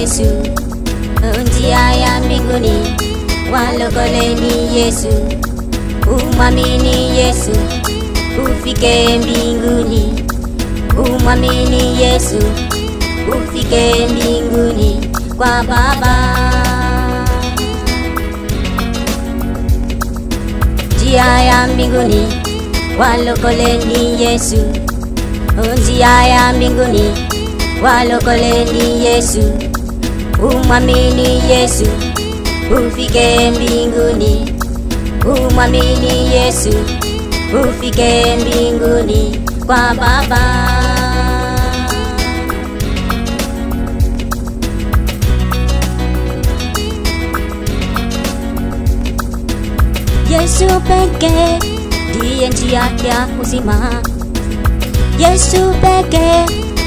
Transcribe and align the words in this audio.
Yesu, 0.00 0.22
njia 1.42 1.92
ya 1.94 2.20
mbinguni, 2.20 2.96
walokoleni 3.52 4.78
Yesu, 4.78 5.08
umwamini 6.06 7.18
Yesu, 7.18 7.50
ufike 8.44 9.18
mbinguni, 9.18 10.24
umwamini 10.98 12.02
Yesu, 12.02 12.36
ufike 13.28 14.06
mbinguni. 14.06 15.10
Kwa 15.36 15.62
Baba. 15.62 16.16
Njia 20.96 21.24
ya 21.42 21.66
mbinguni, 21.66 22.26
walokoleni 22.98 24.22
Yesu, 24.22 24.56
njia 25.78 26.26
ya 26.26 26.52
mbinguni, 26.52 27.10
walokoleni 27.84 29.04
Yesu 29.06 29.69
umwamini 30.42 31.28
Yesu 31.50 31.86
ufike 32.86 33.50
mbinguni, 33.50 34.52
umwamini 35.24 36.34
Yesu 36.34 36.70
ufike 37.68 38.36
mbinguni 38.40 39.40
kwa 39.66 39.94
Baba. 39.94 40.40
Yesu 50.30 50.66
pekee 50.80 51.58
ndiye 52.16 52.48
njia 52.48 52.78
ya 52.80 53.28
uzima. 53.42 54.02
Yesu 55.18 55.74
pekee 55.82 56.44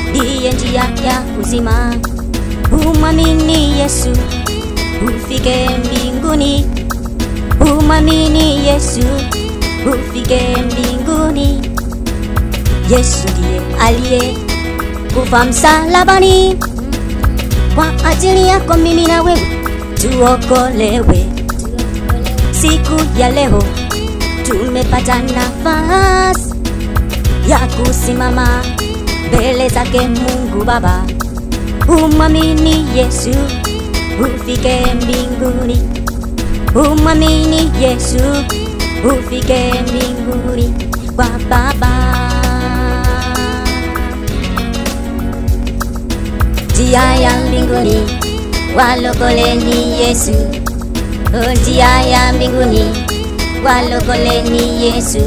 ndiye 0.10 0.52
njia 0.54 0.84
ya 1.06 1.24
uzima. 1.42 1.96
Umwamini 2.86 3.80
Yesu 3.80 4.10
ufike 5.08 5.70
mbinguni. 5.80 6.66
Umwamini 7.62 8.68
Yesu 8.68 9.00
ufike 9.94 10.42
mbinguni. 10.66 11.62
Yesu 12.90 13.28
ndiye 13.38 13.62
aliye 13.82 14.38
kufa 15.14 15.46
msalabani 15.46 16.56
kwa 17.76 18.10
ajili 18.10 18.48
yako 18.48 18.74
mimi 18.74 19.08
na 19.08 19.22
wewe 19.22 19.40
tuokolewe. 20.02 21.26
Siku 22.52 23.20
ya 23.20 23.30
leo 23.32 23.64
tumepata 24.48 25.20
nafasi 25.20 26.54
ya 27.48 27.60
kusimama 27.60 28.48
mbele 29.28 29.70
zake 29.70 30.00
Mungu 30.08 30.64
Baba. 30.66 31.04
Umwamini 31.88 32.86
Yesu 32.98 33.30
ufike 34.26 34.82
mbinguni, 34.96 35.78
umwamini 36.76 37.72
Yesu 37.82 38.18
ufike 39.06 39.74
mbinguni. 39.82 40.74
Kwa 41.16 41.30
Baba. 41.50 41.94
Njia 46.74 47.16
ya 47.16 47.32
mbinguni 47.48 47.98
walokoleni 48.78 50.02
Yesu, 50.02 50.36
njia 51.62 52.02
ya 52.02 52.34
mbinguni 52.34 52.84
walokoleni 53.66 54.86
Yesu, 54.86 55.20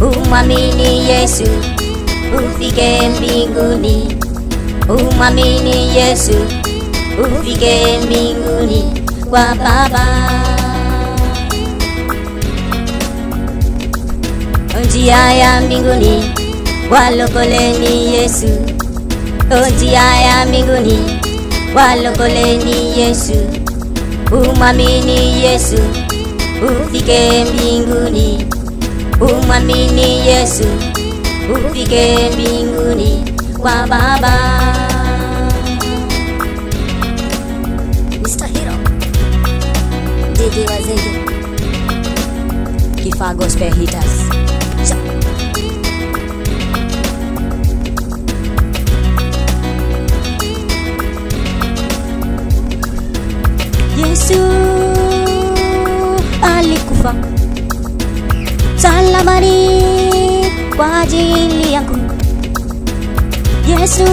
umwamini 0.00 1.08
Yesu 1.10 1.44
ufike 2.38 3.08
mbinguni, 3.08 4.16
umwamini 4.88 5.96
Yesu 5.96 6.32
ufike 7.22 7.98
mbinguni 8.06 8.84
kwa 9.30 9.54
Baba. 9.54 10.06
Njia 14.84 15.32
ya 15.32 15.60
mbinguni 15.60 16.24
walokoleni 16.90 18.14
Yesu, 18.14 18.48
njia 19.76 20.16
ya 20.20 20.46
mbinguni 20.46 20.98
walokoleni 21.74 23.00
Yesu, 23.00 23.32
umwamini 24.32 25.44
Yesu 25.44 25.78
ufike 26.86 27.44
mbinguni, 27.44 28.46
umwamini 29.20 30.26
Yesu 30.28 30.64
ufike 31.54 32.16
mbinguni 32.34 33.24
kwa 33.66 33.86
Baba. 33.86 34.34
Mr. 38.22 38.46
Hero 38.46 38.76
Didi 40.36 40.62
Wazenge 40.70 41.20
Kifaa 43.02 43.34
Gospel 43.34 43.74
Hitters 43.74 44.14
Yesu 53.96 54.34
alikufa 56.42 57.14
msalabani 58.74 59.80
kwa 60.76 61.00
ajili 61.00 61.72
yangu. 61.72 62.05
Yesu 63.66 64.04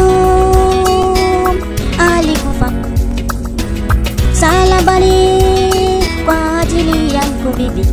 alikufa 2.16 2.72
salabani 4.32 5.40
kwa 6.26 6.60
ajili 6.60 7.16
yangu 7.16 7.54
bibi. 7.58 7.88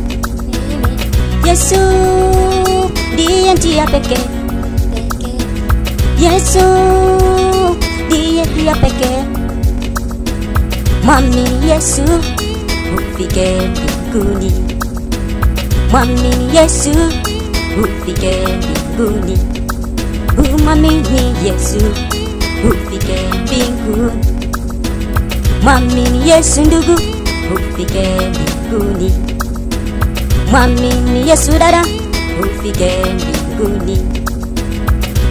Yesu 1.47 1.75
ndiye 3.13 3.53
njia 3.53 3.85
pekee. 3.87 4.17
Yesu 6.19 6.59
ndiye 8.05 8.45
njia 8.45 8.75
pekee. 8.75 9.23
Mwamini 11.03 11.69
Yesu 11.69 12.01
ufike 12.97 13.55
mbinguni. 13.61 14.51
Mwamini 15.91 16.55
Yesu 16.57 16.89
ufike 17.83 18.33
mbinguni. 18.47 19.60
Umwamini 20.65 21.33
Yesu 21.45 21.77
ufike 22.69 23.19
mbinguni. 23.41 24.11
Mwamini 25.63 26.29
Yesu 26.29 26.61
ndugu 26.61 26.93
ufike 27.55 28.07
mbinguni. 28.29 29.11
Mwamini 30.51 31.29
Yesu 31.29 31.51
dada 31.51 31.85
ufike 32.41 32.91
mbinguni. 33.15 33.97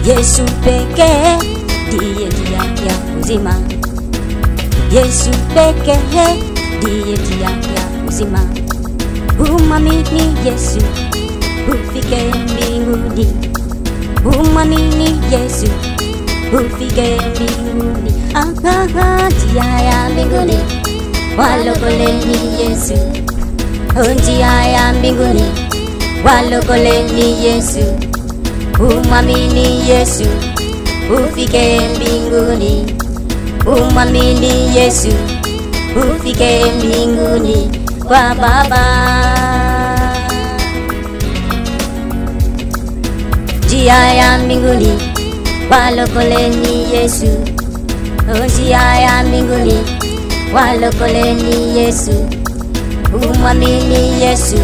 Yesu 0.07 0.41
pekee 0.43 1.37
ndiye 1.87 2.27
njia 2.27 2.57
ya 2.87 2.95
uzima. 3.21 3.55
Yesu 4.91 5.29
pekee 5.53 6.43
ndiye 6.81 7.17
njia 7.17 7.49
ya 7.49 8.05
uzima. 8.07 8.39
Umwamini 9.39 10.35
Yesu 10.45 10.77
ufike 11.69 12.17
mbinguni. 12.43 13.27
Umwamini 14.25 15.10
Yesu 15.31 15.67
ufike 16.53 17.17
mbinguni. 17.29 18.11
Njia 19.27 19.63
ya 19.63 20.09
mbinguni 20.09 20.57
walokoleni 21.37 22.37
Yesu. 22.61 22.93
Njia 24.15 24.47
ya 24.65 24.93
mbinguni 24.93 25.43
walokoleni 26.25 27.45
Yesu. 27.45 27.79
Umwamini 28.79 29.89
Yesu 29.89 30.23
ufike 31.29 31.79
mbinguni. 31.95 32.95
Umwamini 33.65 34.77
Yesu 34.77 35.07
ufike 36.15 36.65
mbinguni 36.77 37.69
kwa 38.07 38.35
Baba. 38.35 38.85
Njia 43.65 43.93
ya 44.13 44.37
mbinguni 44.37 44.99
walokoleni 45.71 46.93
Yesu, 46.93 47.25
njia 48.45 48.77
ya 48.95 49.23
mbinguni 49.23 49.73
walokoleni 50.55 51.77
Yesu. 51.77 52.25
Umwamini 53.13 54.21
Yesu 54.23 54.59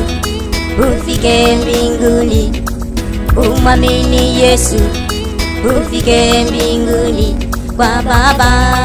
ufike 0.97 1.55
mbinguni, 1.55 2.61
umwamini 3.37 4.41
Yesu 4.41 4.75
ufike 5.81 6.43
mbinguni 6.43 7.35
kwa 7.77 7.87
Baba. 8.03 8.77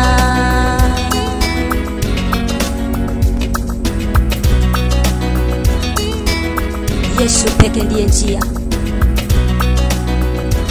Yesu 7.21 7.47
peke 7.59 7.83
ndiye 7.83 8.05
njia. 8.07 8.41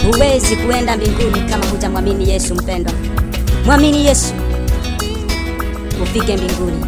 Huwezi 0.06 0.56
kuenda 0.56 0.96
mbinguni 0.96 1.40
kama 1.50 1.66
hujamwamini 1.66 2.30
Yesu. 2.30 2.54
Mpendwa, 2.54 2.92
mwamini 3.66 4.06
Yesu 4.06 4.34
ufike 6.02 6.36
mbinguni. 6.36 6.84